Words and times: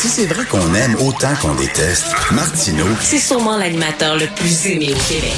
Si 0.00 0.08
c'est 0.08 0.26
vrai 0.26 0.44
qu'on 0.44 0.74
aime 0.74 0.94
autant 1.00 1.34
qu'on 1.42 1.56
déteste, 1.56 2.06
Martineau, 2.30 2.86
C'est 3.00 3.18
sûrement 3.18 3.56
l'animateur 3.56 4.16
le 4.16 4.28
plus 4.28 4.66
aimé 4.66 4.94
au 4.94 5.12
Québec. 5.12 5.34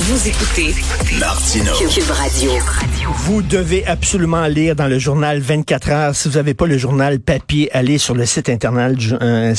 Vous 0.00 0.26
écoutez 0.26 0.74
Martineau. 1.16 1.74
Cube 1.88 2.10
Radio. 2.10 2.50
Vous 3.10 3.40
devez 3.40 3.86
absolument 3.86 4.46
lire 4.46 4.76
dans 4.76 4.86
le 4.86 4.98
journal 4.98 5.40
24 5.40 5.90
heures. 5.90 6.14
Si 6.14 6.28
vous 6.28 6.34
n'avez 6.34 6.52
pas 6.52 6.66
le 6.66 6.76
journal 6.76 7.20
papier, 7.20 7.70
allez 7.74 7.96
sur 7.96 8.14
le 8.14 8.26
site 8.26 8.50
internet, 8.50 8.96
du- 8.96 9.14
euh, 9.14 9.54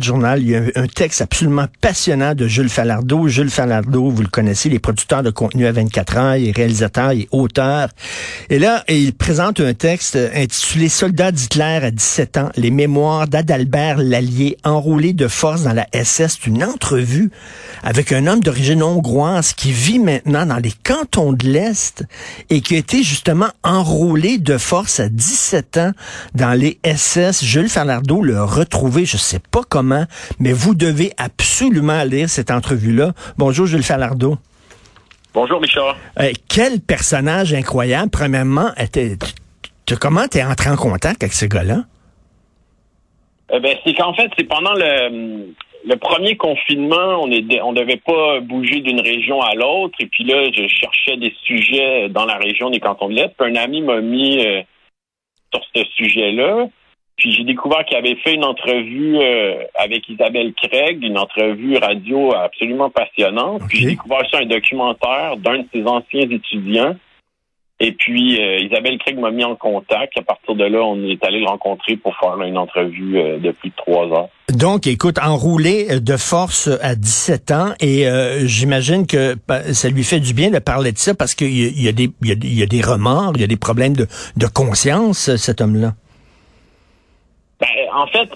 journal. 0.00 0.40
Il 0.40 0.48
y 0.48 0.56
a 0.56 0.62
un, 0.74 0.86
texte 0.86 1.20
absolument 1.20 1.66
passionnant 1.82 2.34
de 2.34 2.46
Jules 2.46 2.70
Falardeau. 2.70 3.28
Jules 3.28 3.50
Falardeau, 3.50 4.08
vous 4.10 4.22
le 4.22 4.28
connaissez, 4.28 4.70
il 4.70 4.74
est 4.74 4.78
producteur 4.78 5.22
de 5.22 5.30
contenu 5.30 5.66
à 5.66 5.72
24 5.72 6.16
heures, 6.16 6.36
il 6.36 6.48
est 6.48 6.56
réalisateur, 6.56 7.12
il 7.12 7.26
auteur. 7.30 7.88
Et 8.48 8.58
là, 8.58 8.84
il 8.88 9.12
présente 9.12 9.60
un 9.60 9.74
texte 9.74 10.18
intitulé 10.34 10.88
Soldats 10.88 11.32
d'Hitler 11.32 11.80
à 11.82 11.90
17 11.90 12.36
ans, 12.38 12.48
les 12.56 12.70
mémoires 12.70 13.28
d'Adalbert 13.28 13.98
Lallier, 13.98 14.56
enrôlé 14.64 15.12
de 15.12 15.28
force 15.28 15.64
dans 15.64 15.74
la 15.74 15.86
SS. 15.92 16.38
Une 16.46 16.64
entrevue 16.64 17.30
avec 17.82 18.12
un 18.12 18.26
homme 18.26 18.40
d'origine 18.40 18.82
hongroise 18.82 19.52
qui 19.52 19.72
vit 19.72 19.98
maintenant 19.98 20.46
dans 20.46 20.58
les 20.58 20.72
cantons 20.84 21.32
de 21.32 21.46
l'Est 21.46 22.04
et 22.50 22.60
qui 22.60 22.76
a 22.76 22.78
été 22.78 22.93
justement 23.02 23.48
enrôlé 23.62 24.38
de 24.38 24.58
force 24.58 25.00
à 25.00 25.08
17 25.08 25.76
ans 25.78 25.92
dans 26.34 26.52
les 26.58 26.78
SS. 26.84 27.44
Jules 27.44 27.68
Falardeau 27.68 28.22
l'a 28.22 28.44
retrouvé, 28.44 29.04
je 29.04 29.16
sais 29.16 29.40
pas 29.50 29.62
comment, 29.68 30.04
mais 30.38 30.52
vous 30.52 30.74
devez 30.74 31.12
absolument 31.16 32.02
lire 32.04 32.28
cette 32.28 32.50
entrevue-là. 32.50 33.12
Bonjour 33.38 33.66
Jules 33.66 33.82
Falardeau. 33.82 34.38
Bonjour, 35.32 35.60
Richard. 35.60 35.96
Euh, 36.20 36.30
quel 36.48 36.80
personnage 36.80 37.52
incroyable. 37.52 38.10
Premièrement, 38.10 38.70
était, 38.76 39.16
tu- 39.84 39.96
comment 39.96 40.28
t'es 40.28 40.44
entré 40.44 40.70
en 40.70 40.76
contact 40.76 41.24
avec 41.24 41.32
ce 41.32 41.46
gars-là? 41.46 41.84
Euh, 43.52 43.58
ben, 43.60 43.76
c'est 43.84 43.94
qu'en 43.94 44.14
fait, 44.14 44.30
c'est 44.38 44.44
pendant 44.44 44.72
le, 44.74 45.52
le 45.86 45.96
premier 45.96 46.36
confinement, 46.36 47.22
on 47.22 47.30
est, 47.30 47.60
on 47.60 47.72
devait 47.72 48.00
pas 48.04 48.40
bouger 48.40 48.80
d'une 48.80 49.00
région 49.00 49.40
à 49.42 49.54
l'autre. 49.54 49.94
Et 50.00 50.06
puis 50.06 50.24
là, 50.24 50.44
je 50.50 50.66
cherchais 50.66 51.16
des 51.16 51.34
sujets 51.42 52.08
dans 52.08 52.24
la 52.24 52.36
région 52.36 52.70
des 52.70 52.80
cantons 52.80 53.08
de 53.08 53.14
l'Est. 53.14 53.34
Puis 53.38 53.50
un 53.50 53.56
ami 53.56 53.82
m'a 53.82 54.00
mis 54.00 54.44
euh, 54.46 54.62
sur 55.52 55.62
ce 55.74 55.84
sujet-là. 55.96 56.68
Puis 57.16 57.32
j'ai 57.32 57.44
découvert 57.44 57.84
qu'il 57.84 57.96
avait 57.96 58.16
fait 58.16 58.34
une 58.34 58.44
entrevue 58.44 59.18
euh, 59.18 59.62
avec 59.74 60.08
Isabelle 60.08 60.52
Craig, 60.54 61.04
une 61.04 61.18
entrevue 61.18 61.76
radio 61.76 62.34
absolument 62.34 62.90
passionnante. 62.90 63.62
Puis 63.68 63.78
j'ai 63.78 63.86
découvert 63.88 64.28
ça 64.30 64.38
un 64.38 64.46
documentaire 64.46 65.36
d'un 65.36 65.58
de 65.58 65.66
ses 65.72 65.84
anciens 65.86 66.28
étudiants. 66.28 66.96
Et 67.80 67.90
puis 67.92 68.40
euh, 68.40 68.58
Isabelle 68.60 68.98
Craig 68.98 69.18
m'a 69.18 69.30
mis 69.32 69.44
en 69.44 69.56
contact. 69.56 70.16
À 70.16 70.22
partir 70.22 70.54
de 70.54 70.64
là, 70.64 70.80
on 70.82 71.02
est 71.08 71.22
allé 71.24 71.40
le 71.40 71.46
rencontrer 71.46 71.96
pour 71.96 72.16
faire 72.16 72.40
une 72.42 72.56
entrevue 72.56 73.18
euh, 73.18 73.38
de 73.38 73.50
plus 73.50 73.70
de 73.70 73.74
trois 73.74 74.06
heures. 74.06 74.28
Donc, 74.50 74.86
écoute, 74.86 75.18
enroulé 75.18 75.88
euh, 75.90 75.98
de 76.00 76.16
force 76.16 76.68
à 76.82 76.94
17 76.94 77.50
ans, 77.50 77.72
et 77.80 78.06
euh, 78.06 78.46
j'imagine 78.46 79.06
que 79.08 79.34
ça 79.72 79.88
lui 79.88 80.04
fait 80.04 80.20
du 80.20 80.34
bien 80.34 80.50
de 80.50 80.60
parler 80.60 80.92
de 80.92 80.98
ça 80.98 81.14
parce 81.14 81.34
qu'il 81.34 81.50
y, 81.50 81.82
y, 81.82 81.88
a 81.88 81.92
des- 81.92 82.10
il 82.22 82.28
y, 82.28 82.32
a- 82.32 82.36
il 82.40 82.58
y 82.58 82.62
a 82.62 82.66
des 82.66 82.80
remords, 82.80 83.32
il 83.34 83.40
y 83.40 83.44
a 83.44 83.48
des 83.48 83.56
problèmes 83.56 83.96
de, 83.96 84.06
de 84.36 84.46
conscience, 84.46 85.28
euh, 85.30 85.36
cet 85.36 85.60
homme-là. 85.60 85.94
Ben, 87.60 87.66
en 87.92 88.06
fait, 88.06 88.28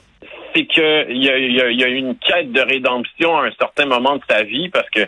c'est 0.54 0.66
que 0.66 1.10
il 1.12 1.22
y 1.22 1.28
a, 1.30 1.38
y 1.38 1.60
a- 1.60 1.70
y 1.70 1.84
a 1.84 1.88
une 1.88 2.16
quête 2.16 2.50
de 2.52 2.60
rédemption 2.60 3.36
à 3.38 3.46
un 3.46 3.52
certain 3.58 3.86
moment 3.86 4.16
de 4.16 4.22
sa 4.28 4.42
vie 4.42 4.68
parce 4.70 4.88
que 4.90 5.00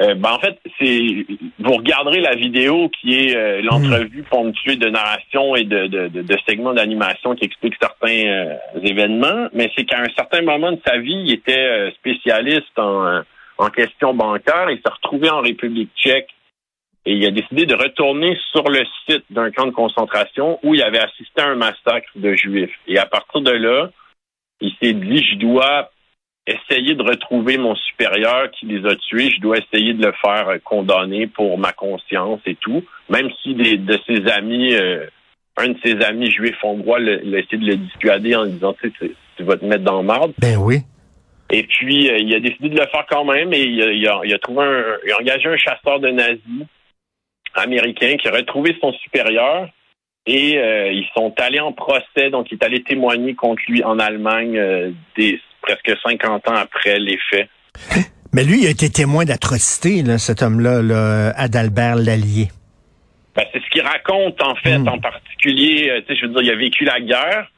euh, 0.00 0.14
ben, 0.14 0.30
en 0.32 0.38
fait, 0.38 0.58
c'est 0.78 1.26
vous 1.58 1.72
regarderez 1.74 2.20
la 2.20 2.34
vidéo 2.34 2.88
qui 3.00 3.18
est 3.18 3.36
euh, 3.36 3.60
l'entrevue 3.62 4.22
ponctuée 4.22 4.76
de 4.76 4.88
narration 4.88 5.54
et 5.56 5.64
de, 5.64 5.86
de, 5.88 6.08
de- 6.08 6.22
de 6.22 6.36
segments 6.48 6.72
d'animation 6.72 7.34
qui 7.34 7.44
expliquent 7.44 7.76
certains 7.80 8.24
euh, 8.26 8.54
événements, 8.82 9.48
mais 9.52 9.70
c'est 9.76 9.84
qu'à 9.84 10.00
un 10.00 10.08
certain 10.16 10.42
moment 10.42 10.72
de 10.72 10.80
sa 10.86 10.98
vie, 10.98 11.22
il 11.26 11.32
était 11.32 11.90
spécialiste 11.96 12.78
en, 12.78 13.20
en 13.58 13.68
questions 13.70 14.14
bancaires 14.14 14.68
et 14.70 14.76
s'est 14.76 14.92
retrouvé 14.92 15.28
en 15.28 15.40
République 15.40 15.90
tchèque 15.96 16.30
et 17.06 17.12
il 17.14 17.26
a 17.26 17.30
décidé 17.30 17.64
de 17.66 17.74
retourner 17.74 18.36
sur 18.52 18.64
le 18.70 18.82
site 19.06 19.24
d'un 19.30 19.50
camp 19.50 19.66
de 19.66 19.70
concentration 19.72 20.58
où 20.62 20.74
il 20.74 20.82
avait 20.82 20.98
assisté 21.00 21.40
à 21.40 21.48
un 21.48 21.54
massacre 21.56 22.10
de 22.14 22.34
juifs. 22.34 22.74
Et 22.86 22.98
à 22.98 23.06
partir 23.06 23.40
de 23.40 23.52
là, 23.52 23.90
il 24.60 24.72
s'est 24.82 24.92
dit, 24.92 25.24
je 25.30 25.36
dois 25.36 25.90
essayer 26.46 26.94
de 26.94 27.02
retrouver 27.02 27.58
mon 27.58 27.74
supérieur 27.76 28.50
qui 28.50 28.66
les 28.66 28.84
a 28.88 28.96
tués, 28.96 29.30
je 29.30 29.40
dois 29.40 29.58
essayer 29.58 29.92
de 29.94 30.04
le 30.06 30.12
faire 30.12 30.48
euh, 30.48 30.58
condamner 30.64 31.26
pour 31.26 31.58
ma 31.58 31.72
conscience 31.72 32.40
et 32.46 32.54
tout, 32.56 32.82
même 33.08 33.28
si 33.42 33.54
des, 33.54 33.76
de 33.76 33.98
ses 34.06 34.26
amis, 34.30 34.74
euh, 34.74 35.06
un 35.56 35.68
de 35.68 35.78
ses 35.84 36.00
amis 36.02 36.30
juifs 36.30 36.62
hongrois 36.62 36.98
l'a 36.98 37.38
essayé 37.38 37.58
de 37.58 37.66
le 37.66 37.76
dissuader 37.76 38.34
en 38.36 38.46
disant, 38.46 38.72
tu 38.74 38.88
sais, 38.88 38.94
tu- 38.98 39.14
tu 39.36 39.42
vas 39.44 39.56
te 39.56 39.64
mettre 39.64 39.84
dans 39.84 39.98
le 40.00 40.06
marde. 40.06 40.32
Ben 40.38 40.56
oui. 40.56 40.78
Et 41.52 41.64
puis, 41.64 42.08
euh, 42.10 42.18
il 42.18 42.34
a 42.34 42.40
décidé 42.40 42.68
de 42.68 42.78
le 42.80 42.86
faire 42.86 43.06
quand 43.08 43.24
même 43.24 43.52
et 43.52 43.62
il 43.62 43.82
a, 43.82 43.92
il 43.92 44.06
a- 44.08 44.20
il 44.24 44.34
a 44.34 44.38
trouvé 44.38 44.64
un, 44.64 44.84
il 45.06 45.12
a 45.12 45.18
engagé 45.18 45.48
un 45.48 45.56
chasseur 45.56 45.98
de 46.00 46.08
nazis 46.08 46.66
américain 47.54 48.16
qui 48.16 48.28
a 48.28 48.32
retrouvé 48.32 48.76
son 48.80 48.92
supérieur 48.94 49.68
et 50.26 50.58
euh, 50.58 50.92
ils 50.92 51.08
sont 51.14 51.34
allés 51.40 51.60
en 51.60 51.72
procès. 51.72 52.30
Donc, 52.30 52.50
il 52.50 52.54
est 52.54 52.64
allé 52.64 52.82
témoigner 52.82 53.34
contre 53.34 53.62
lui 53.68 53.82
en 53.82 53.98
Allemagne 53.98 54.56
euh, 54.58 54.90
des, 55.16 55.40
presque 55.76 55.98
50 56.02 56.48
ans 56.48 56.54
après 56.54 56.98
les 56.98 57.18
faits. 57.30 57.48
Mais 58.32 58.44
lui, 58.44 58.60
il 58.62 58.66
a 58.66 58.70
été 58.70 58.88
témoin 58.90 59.24
d'atrocités, 59.24 60.04
cet 60.18 60.42
homme-là, 60.42 60.82
là, 60.82 61.30
Adalbert 61.36 61.96
Lallier. 61.96 62.48
Ben, 63.34 63.44
c'est 63.52 63.60
ce 63.62 63.68
qu'il 63.70 63.82
raconte, 63.82 64.40
en 64.42 64.54
fait, 64.56 64.78
Mm. 64.78 64.88
en 64.88 64.98
particulier. 64.98 65.88
euh, 65.90 66.00
je 66.08 66.26
veux 66.26 66.32
dire, 66.32 66.42
il 66.42 66.50
a 66.50 66.56
vécu 66.56 66.84
la 66.84 67.00
guerre, 67.00 67.50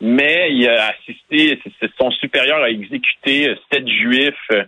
mais 0.00 0.48
il 0.52 0.68
a 0.68 0.90
assisté, 0.94 1.58
son 1.98 2.10
supérieur 2.12 2.62
a 2.62 2.70
exécuté 2.70 3.48
euh, 3.48 3.54
sept 3.72 3.86
juifs 3.88 4.34
euh, 4.52 4.64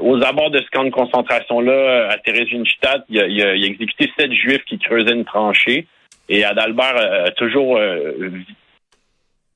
aux 0.00 0.22
abords 0.22 0.50
de 0.50 0.58
ce 0.58 0.70
camp 0.70 0.84
de 0.84 0.90
concentration-là, 0.90 2.08
à 2.10 2.18
Theresienstadt. 2.18 3.04
Il 3.08 3.20
a, 3.20 3.26
il, 3.26 3.42
a, 3.42 3.54
il 3.56 3.64
a 3.64 3.66
exécuté 3.66 4.10
sept 4.18 4.32
juifs 4.32 4.62
qui 4.68 4.78
creusaient 4.78 5.12
une 5.14 5.24
tranchée. 5.24 5.86
Et 6.28 6.44
Adalbert 6.44 6.96
a 6.96 7.30
toujours, 7.32 7.76
euh, 7.78 8.30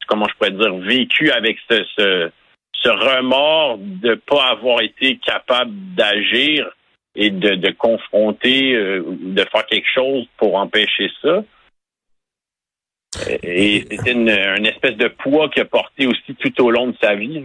comment 0.06 0.26
je 0.28 0.34
pourrais 0.34 0.50
dire, 0.50 0.74
vécu 0.76 1.30
avec 1.30 1.58
ce, 1.68 1.82
ce, 1.96 2.30
remords 2.88 3.78
de 3.78 4.14
pas 4.14 4.50
avoir 4.50 4.80
été 4.80 5.18
capable 5.18 5.72
d'agir 5.96 6.70
et 7.16 7.30
de, 7.30 7.56
de 7.56 7.70
confronter, 7.72 8.74
euh, 8.74 9.02
de 9.08 9.44
faire 9.50 9.66
quelque 9.66 9.88
chose 9.92 10.24
pour 10.36 10.56
empêcher 10.56 11.10
ça. 11.20 11.42
Et 13.42 13.86
c'était 13.90 14.12
une, 14.12 14.28
une 14.28 14.66
espèce 14.66 14.96
de 14.96 15.08
poids 15.08 15.48
qu'il 15.48 15.62
a 15.62 15.64
porté 15.64 16.06
aussi 16.06 16.34
tout 16.38 16.62
au 16.62 16.70
long 16.70 16.88
de 16.88 16.94
sa 17.00 17.14
vie. 17.14 17.42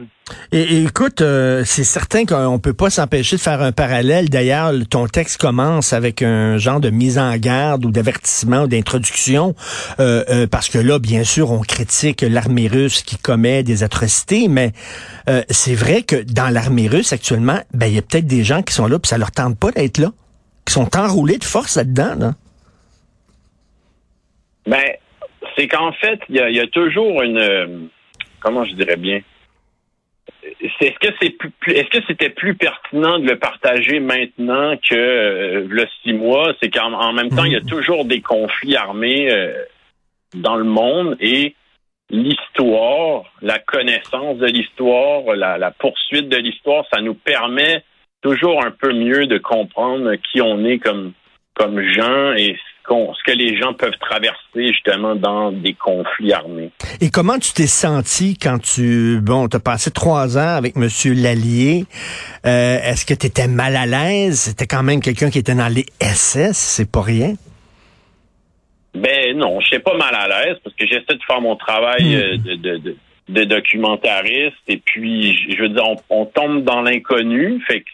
Et, 0.51 0.61
et 0.61 0.83
écoute, 0.83 1.21
euh, 1.21 1.63
c'est 1.65 1.83
certain 1.83 2.25
qu'on 2.25 2.59
peut 2.59 2.73
pas 2.73 2.89
s'empêcher 2.89 3.35
de 3.35 3.41
faire 3.41 3.61
un 3.61 3.71
parallèle. 3.71 4.29
D'ailleurs, 4.29 4.71
le- 4.71 4.85
ton 4.85 5.07
texte 5.07 5.41
commence 5.41 5.93
avec 5.93 6.21
un 6.21 6.57
genre 6.57 6.79
de 6.79 6.89
mise 6.89 7.17
en 7.17 7.35
garde 7.37 7.85
ou 7.85 7.91
d'avertissement 7.91 8.63
ou 8.63 8.67
d'introduction, 8.67 9.55
euh, 9.99 10.23
euh, 10.29 10.47
parce 10.47 10.69
que 10.69 10.77
là, 10.77 10.99
bien 10.99 11.23
sûr, 11.23 11.51
on 11.51 11.61
critique 11.61 12.21
l'armée 12.21 12.67
russe 12.67 13.01
qui 13.01 13.17
commet 13.17 13.63
des 13.63 13.83
atrocités, 13.83 14.47
mais 14.47 14.71
euh, 15.29 15.43
c'est 15.49 15.75
vrai 15.75 16.03
que 16.03 16.15
dans 16.15 16.49
l'armée 16.49 16.87
russe 16.87 17.11
actuellement, 17.11 17.59
ben 17.73 17.87
il 17.87 17.95
y 17.95 17.97
a 17.97 18.01
peut-être 18.01 18.27
des 18.27 18.43
gens 18.43 18.61
qui 18.61 18.73
sont 18.73 18.87
là 18.87 18.99
puis 18.99 19.09
ça 19.09 19.17
leur 19.17 19.31
tente 19.31 19.57
pas 19.57 19.71
d'être 19.71 19.97
là, 19.97 20.11
qui 20.65 20.73
sont 20.73 20.95
enroulés 20.95 21.37
de 21.37 21.43
force 21.43 21.75
là-dedans. 21.75 22.15
Là. 22.17 22.33
Ben, 24.67 24.83
c'est 25.61 25.67
qu'en 25.67 25.91
fait, 25.91 26.19
il 26.29 26.37
y 26.37 26.39
a, 26.39 26.49
il 26.49 26.55
y 26.55 26.59
a 26.59 26.65
toujours 26.67 27.21
une, 27.21 27.89
comment 28.39 28.65
je 28.65 28.73
dirais 28.73 28.95
bien, 28.95 29.19
est-ce 30.59 30.97
que 30.99 31.13
c'est 31.21 31.29
plus, 31.29 31.51
plus- 31.51 31.73
est-ce 31.73 31.89
que 31.89 32.03
c'était 32.07 32.29
plus 32.29 32.55
pertinent 32.55 33.19
de 33.19 33.27
le 33.27 33.37
partager 33.37 33.99
maintenant 33.99 34.75
que 34.77 34.95
euh, 34.95 35.67
le 35.69 35.85
six 36.01 36.13
mois? 36.13 36.53
C'est 36.61 36.71
qu'en 36.71 36.93
en 36.93 37.13
même 37.13 37.29
temps, 37.29 37.43
il 37.43 37.51
y 37.51 37.55
a 37.55 37.61
toujours 37.61 38.05
des 38.05 38.21
conflits 38.21 38.75
armés 38.75 39.31
euh, 39.31 39.53
dans 40.33 40.55
le 40.55 40.63
monde 40.63 41.15
et 41.19 41.55
l'histoire, 42.09 43.25
la 43.41 43.59
connaissance 43.59 44.37
de 44.39 44.47
l'histoire, 44.47 45.35
la, 45.35 45.59
la 45.59 45.71
poursuite 45.71 46.27
de 46.27 46.37
l'histoire, 46.37 46.85
ça 46.91 47.01
nous 47.01 47.13
permet 47.13 47.83
toujours 48.23 48.65
un 48.65 48.71
peu 48.71 48.93
mieux 48.93 49.27
de 49.27 49.37
comprendre 49.37 50.15
qui 50.15 50.41
on 50.41 50.65
est 50.65 50.79
comme 50.79 51.13
comme 51.53 51.81
gens 51.81 52.33
et 52.33 52.57
qu'on- 52.91 53.13
ce 53.13 53.23
que 53.23 53.31
les 53.31 53.57
gens 53.57 53.73
peuvent 53.73 53.97
traverser 54.01 54.67
justement 54.73 55.15
dans 55.15 55.51
des 55.53 55.73
conflits 55.73 56.33
armés. 56.33 56.71
Et 56.99 57.09
comment 57.09 57.39
tu 57.39 57.53
t'es 57.53 57.67
senti 57.67 58.37
quand 58.37 58.59
tu, 58.61 59.19
bon, 59.21 59.47
t'as 59.47 59.59
passé 59.59 59.91
trois 59.91 60.37
ans 60.37 60.55
avec 60.57 60.75
Monsieur 60.75 61.13
Lallier? 61.13 61.85
Euh, 62.45 62.77
Est-ce 62.83 63.05
que 63.05 63.13
tu 63.13 63.27
étais 63.27 63.47
mal 63.47 63.75
à 63.77 63.85
l'aise? 63.85 64.39
C'était 64.39 64.67
quand 64.67 64.83
même 64.83 64.99
quelqu'un 64.99 65.29
qui 65.29 65.39
était 65.39 65.55
dans 65.55 65.73
les 65.73 65.85
SS, 66.01 66.57
c'est 66.57 66.91
pas 66.91 67.01
rien? 67.01 67.35
Ben 68.93 69.37
non, 69.37 69.61
je 69.61 69.67
suis 69.67 69.79
pas 69.79 69.95
mal 69.97 70.13
à 70.13 70.27
l'aise 70.27 70.57
parce 70.63 70.75
que 70.75 70.85
j'essaie 70.85 71.15
de 71.15 71.23
faire 71.25 71.39
mon 71.39 71.55
travail 71.55 72.03
Hmm. 72.03 72.19
euh, 72.19 72.37
de, 72.37 72.55
de, 72.55 72.77
de, 72.77 72.97
de 73.29 73.43
documentariste 73.45 74.57
et 74.67 74.77
puis 74.77 75.33
je 75.33 75.55
je 75.55 75.61
veux 75.61 75.69
dire 75.69 75.85
on, 75.87 75.95
on 76.09 76.25
tombe 76.25 76.65
dans 76.65 76.81
l'inconnu, 76.81 77.61
fait 77.67 77.79
que 77.81 77.85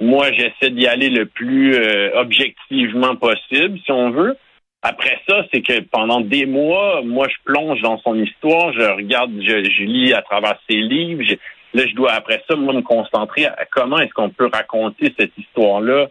moi 0.00 0.30
j'essaie 0.32 0.70
d'y 0.70 0.86
aller 0.86 1.08
le 1.10 1.26
plus 1.26 1.74
euh, 1.74 2.10
objectivement 2.14 3.16
possible 3.16 3.78
si 3.84 3.92
on 3.92 4.10
veut. 4.10 4.36
après 4.82 5.18
ça, 5.28 5.44
c'est 5.52 5.62
que 5.62 5.80
pendant 5.80 6.20
des 6.20 6.44
mois, 6.46 7.00
moi, 7.02 7.26
je 7.28 7.36
plonge 7.44 7.80
dans 7.80 7.98
son 8.00 8.14
histoire, 8.22 8.72
je 8.74 8.82
regarde, 8.82 9.32
je, 9.40 9.64
je 9.64 9.82
lis 9.84 10.12
à 10.12 10.20
travers 10.22 10.58
ses 10.68 10.76
livres. 10.76 11.22
je- 11.22 11.36
là, 11.78 11.86
je 11.86 11.94
dois 11.94 12.12
après 12.12 12.42
ça, 12.46 12.54
moi, 12.56 12.74
me 12.74 12.82
concentrer 12.82 13.46
à 13.46 13.64
comment 13.70 13.98
est-ce 13.98 14.12
qu'on 14.12 14.30
peut 14.30 14.50
raconter 14.52 15.12
cette 15.18 15.32
histoire-là 15.38 16.08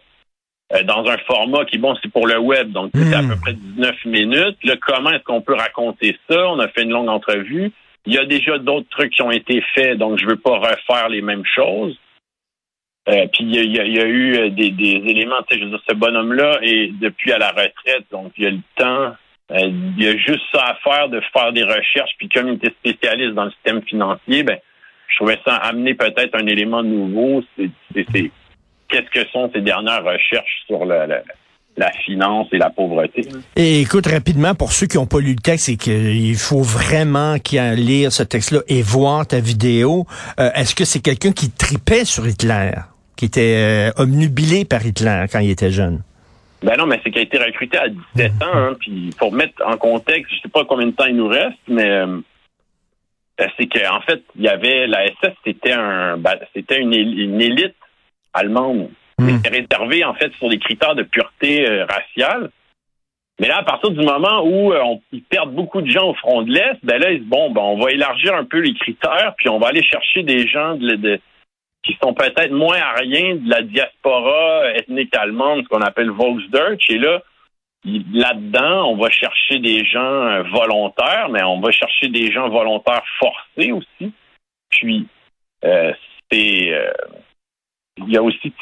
euh, 0.72 0.82
dans 0.82 1.04
un 1.06 1.18
format 1.18 1.64
qui, 1.66 1.78
bon, 1.78 1.94
c'est 2.02 2.10
pour 2.10 2.26
le 2.26 2.38
web, 2.38 2.72
donc 2.72 2.90
c'est 2.94 3.14
à 3.14 3.22
Mm. 3.22 3.28
peu 3.28 3.36
près 3.40 3.52
19 3.52 4.04
minutes. 4.06 4.56
Là, 4.64 4.74
comment 4.80 5.10
est-ce 5.10 5.22
qu'on 5.22 5.40
peut 5.42 5.54
raconter 5.54 6.16
ça? 6.28 6.48
On 6.48 6.58
a 6.58 6.68
fait 6.68 6.82
une 6.82 6.90
longue 6.90 7.08
entrevue. 7.10 7.70
Il 8.06 8.12
y 8.14 8.18
a 8.18 8.24
déjà 8.24 8.58
d'autres 8.58 8.88
trucs 8.90 9.12
qui 9.12 9.22
ont 9.22 9.30
été 9.30 9.62
faits, 9.74 9.98
donc 9.98 10.18
je 10.18 10.26
veux 10.26 10.36
pas 10.36 10.58
refaire 10.58 11.08
les 11.10 11.22
mêmes 11.22 11.44
choses. 11.46 11.96
Euh, 13.08 13.26
puis 13.32 13.44
il 13.44 13.54
y 13.54 13.76
y 13.76 13.80
a- 14.00 14.06
eu 14.06 14.34
euh, 14.36 14.50
des, 14.50 14.70
des 14.70 15.02
éléments, 15.06 15.36
tu 15.46 15.54
sais, 15.54 15.60
je 15.60 15.64
veux 15.64 15.70
dire, 15.70 15.80
ce 15.86 15.94
bonhomme-là 15.94 16.58
est 16.62 16.90
depuis 16.98 17.32
à 17.32 17.38
la 17.38 17.48
retraite, 17.50 18.04
donc 18.10 18.32
il 18.38 18.44
y 18.44 18.46
a 18.46 18.50
le 18.50 18.60
temps, 18.76 19.14
euh, 19.50 19.58
il 19.98 20.02
y 20.02 20.08
a 20.08 20.16
juste 20.16 20.40
ça 20.52 20.62
à 20.68 20.74
faire 20.76 21.10
de 21.10 21.20
faire 21.32 21.52
des 21.52 21.64
recherches, 21.64 22.12
puis 22.16 22.30
comme 22.30 22.48
il 22.48 22.54
était 22.54 22.74
spécialiste 22.80 23.34
dans 23.34 23.44
le 23.44 23.50
système 23.50 23.82
financier, 23.82 24.42
ben 24.42 24.56
je 25.08 25.16
trouvais 25.16 25.38
ça 25.44 25.56
amener 25.56 25.92
peut-être 25.94 26.34
un 26.34 26.46
élément 26.46 26.82
nouveau, 26.82 27.42
c'est 27.54 27.68
qu'est-ce 28.88 29.10
que 29.10 29.28
sont 29.30 29.50
ces 29.54 29.60
dernières 29.60 30.02
recherches 30.02 30.62
sur 30.66 30.86
la, 30.86 31.06
finance 32.06 32.46
et 32.52 32.58
la 32.58 32.70
pauvreté? 32.70 33.22
Et 33.56 33.82
écoute, 33.82 34.06
rapidement, 34.06 34.54
pour 34.54 34.72
ceux 34.72 34.86
qui 34.86 34.96
n'ont 34.96 35.06
pas 35.06 35.20
lu 35.20 35.34
le 35.34 35.42
texte 35.42 35.68
et 35.68 35.76
qu'il 35.76 36.36
faut 36.36 36.62
vraiment 36.62 37.34
aillent 37.34 37.76
lire 37.76 38.12
ce 38.12 38.22
texte-là 38.22 38.60
et 38.68 38.80
voir 38.80 39.26
ta 39.26 39.40
vidéo, 39.40 40.06
euh, 40.40 40.50
est-ce 40.54 40.74
que 40.74 40.84
c'est 40.84 41.00
quelqu'un 41.00 41.32
qui 41.32 41.50
tripait 41.50 42.04
sur 42.04 42.26
Hitler, 42.26 42.70
qui 43.16 43.24
était 43.26 43.90
euh, 43.96 44.02
omnubilé 44.02 44.64
par 44.64 44.84
Hitler 44.84 45.24
quand 45.30 45.40
il 45.40 45.50
était 45.50 45.70
jeune? 45.70 46.02
Ben 46.62 46.76
non, 46.78 46.86
mais 46.86 46.98
c'est 47.04 47.10
qu'il 47.10 47.20
a 47.20 47.24
été 47.24 47.38
recruté 47.38 47.76
à 47.78 47.88
17 47.88 48.32
ans, 48.42 48.46
hein, 48.54 48.72
puis 48.80 49.10
pour 49.18 49.32
mettre 49.32 49.62
en 49.66 49.76
contexte, 49.76 50.32
je 50.34 50.40
sais 50.40 50.48
pas 50.48 50.64
combien 50.64 50.86
de 50.86 50.92
temps 50.92 51.04
il 51.06 51.16
nous 51.16 51.28
reste, 51.28 51.58
mais 51.68 51.88
euh, 51.88 52.18
euh, 53.40 53.46
c'est 53.58 53.66
qu'en 53.66 54.00
fait, 54.00 54.22
il 54.36 54.42
y 54.44 54.48
avait 54.48 54.86
la 54.86 55.06
SS, 55.06 55.34
c'était 55.44 55.72
un 55.72 56.16
ben, 56.16 56.36
c'était 56.54 56.80
une, 56.80 56.92
él- 56.94 57.18
une 57.20 57.40
élite 57.42 57.74
allemande. 58.32 58.88
Mm. 59.18 59.28
C'était 59.36 59.48
réservé 59.60 60.04
en 60.04 60.14
fait 60.14 60.32
sur 60.38 60.48
des 60.48 60.58
critères 60.58 60.94
de 60.94 61.02
pureté 61.02 61.68
euh, 61.68 61.84
raciale. 61.86 62.50
Mais 63.40 63.48
là, 63.48 63.58
à 63.58 63.62
partir 63.64 63.90
du 63.90 64.00
moment 64.04 64.42
où 64.44 64.72
euh, 64.72 64.80
on, 64.84 65.02
ils 65.12 65.22
perdent 65.22 65.54
beaucoup 65.54 65.82
de 65.82 65.90
gens 65.90 66.08
au 66.10 66.14
front 66.14 66.42
de 66.42 66.52
l'Est, 66.52 66.78
ben 66.84 66.98
là, 67.00 67.10
ils 67.10 67.18
disent 67.20 67.28
bon, 67.28 67.50
ben 67.50 67.60
on 67.60 67.78
va 67.78 67.90
élargir 67.90 68.34
un 68.34 68.44
peu 68.44 68.60
les 68.60 68.74
critères, 68.74 69.34
puis 69.36 69.48
on 69.48 69.58
va 69.58 69.68
aller 69.68 69.82
chercher 69.82 70.22
des 70.22 70.46
gens 70.46 70.76
de, 70.76 70.94
de- 70.96 71.20
qui 71.84 71.96
sont 72.02 72.14
peut-être 72.14 72.52
moins 72.52 72.78
ariens 72.78 73.36
de 73.36 73.48
la 73.48 73.62
diaspora 73.62 74.72
ethnique 74.74 75.14
allemande, 75.14 75.64
ce 75.64 75.68
qu'on 75.68 75.82
appelle 75.82 76.10
Volksdeutsch. 76.10 76.90
Et 76.90 76.98
là, 76.98 77.22
là-dedans, 77.84 78.90
on 78.90 78.96
va 78.96 79.10
chercher 79.10 79.58
des 79.58 79.84
gens 79.84 80.00
euh, 80.00 80.42
volontaires, 80.44 81.28
mais 81.30 81.42
on 81.44 81.60
va 81.60 81.70
chercher 81.70 82.08
des 82.08 82.32
gens 82.32 82.48
volontaires 82.48 83.04
forcés 83.18 83.72
aussi. 83.72 84.12
Puis, 84.70 85.06
euh, 85.64 85.92
c'est... 86.30 86.72
euh, 86.72 86.90
il 87.98 88.12
y 88.12 88.16
a 88.16 88.22
aussi 88.22 88.52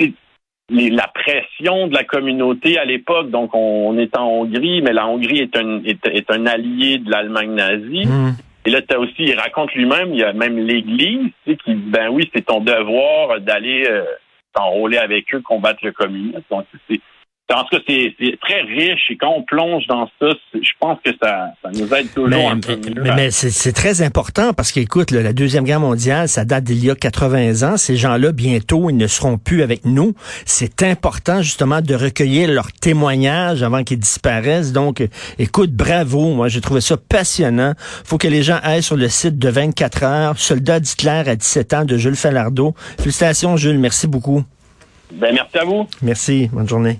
la 0.68 1.08
pression 1.08 1.86
de 1.86 1.94
la 1.94 2.04
communauté 2.04 2.78
à 2.78 2.84
l'époque. 2.84 3.30
Donc, 3.30 3.54
on, 3.54 3.96
est 3.98 4.16
en 4.16 4.26
Hongrie, 4.26 4.82
mais 4.82 4.92
la 4.92 5.06
Hongrie 5.06 5.40
est 5.40 5.56
un, 5.56 6.46
allié 6.46 6.98
de 6.98 7.10
l'Allemagne 7.10 7.54
nazie. 7.54 8.06
Mm. 8.06 8.36
Et 8.64 8.70
là, 8.70 8.81
as 8.88 8.99
aussi, 8.99 9.14
il 9.19 9.38
raconte 9.38 9.73
lui-même, 9.75 10.12
il 10.12 10.20
y 10.20 10.25
a 10.25 10.32
même 10.32 10.56
l'Église 10.59 11.31
tu 11.44 11.50
sais, 11.50 11.56
qui 11.56 11.75
dit, 11.75 11.91
ben 11.91 12.09
oui, 12.11 12.31
c'est 12.35 12.47
ton 12.47 12.61
devoir 12.61 13.41
d'aller 13.41 13.87
euh, 13.88 14.05
t'enrôler 14.55 14.99
avec 14.99 15.35
eux, 15.35 15.41
combattre 15.41 15.81
le 15.85 15.93
communisme. 15.93 16.41
Donc, 16.50 16.67
c'est, 16.88 17.00
en 17.52 17.64
tout 17.64 17.76
cas, 17.76 17.82
c'est, 17.87 18.14
très 18.40 18.62
riche 18.62 19.10
et 19.10 19.16
quand 19.16 19.32
on 19.37 19.43
plonge 19.43 19.87
dans 19.87 20.06
ça, 20.20 20.28
je 20.54 20.70
pense 20.81 20.99
que 21.04 21.10
ça, 21.22 21.49
ça 21.62 21.70
nous 21.72 21.93
aide 21.94 22.12
toujours 22.12 22.28
Mais, 22.28 22.46
un 22.46 22.60
peu 22.60 22.76
mais- 22.84 22.90
mieux 22.90 23.14
mais- 23.14 23.31
c'est 23.31 23.72
très 23.72 24.02
important 24.02 24.52
parce 24.52 24.72
qu'écoute, 24.72 25.10
la 25.10 25.32
Deuxième 25.32 25.64
Guerre 25.64 25.81
mondiale, 25.81 26.28
ça 26.28 26.44
date 26.44 26.64
d'il 26.64 26.84
y 26.84 26.90
a 26.90 26.94
80 26.94 27.62
ans. 27.62 27.76
Ces 27.76 27.96
gens-là, 27.96 28.32
bientôt, 28.32 28.90
ils 28.90 28.96
ne 28.96 29.06
seront 29.06 29.38
plus 29.38 29.62
avec 29.62 29.84
nous. 29.84 30.14
C'est 30.44 30.82
important, 30.82 31.43
justement, 31.43 31.81
de 31.81 31.94
recueillir 31.94 32.50
leurs 32.50 32.72
témoignages 32.72 33.62
avant 33.62 33.82
qu'ils 33.84 33.99
disparaissent. 33.99 34.72
Donc, 34.72 35.02
écoute, 35.38 35.72
bravo. 35.72 36.34
Moi, 36.34 36.49
j'ai 36.49 36.60
trouvé 36.60 36.81
ça 36.81 36.96
passionnant. 36.96 37.75
faut 38.04 38.19
que 38.19 38.28
les 38.28 38.43
gens 38.43 38.58
aillent 38.62 38.82
sur 38.82 38.96
le 38.96 39.08
site 39.08 39.38
de 39.38 39.49
24 39.49 40.02
heures. 40.04 40.38
Soldat 40.38 40.81
d'Hitler 40.81 41.22
à 41.26 41.37
17 41.37 41.75
ans 41.75 41.84
de 41.84 41.96
Jules 41.96 42.16
Falardeau. 42.16 42.75
Félicitations, 42.99 43.56
Jules. 43.56 43.78
Merci 43.78 44.06
beaucoup. 44.06 44.43
Ben, 45.12 45.34
merci 45.34 45.58
à 45.58 45.64
vous. 45.64 45.87
Merci. 46.02 46.49
Bonne 46.52 46.69
journée. 46.69 46.99